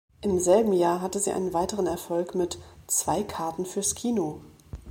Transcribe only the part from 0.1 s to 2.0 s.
Im selben Jahr hatte sie einen weiteren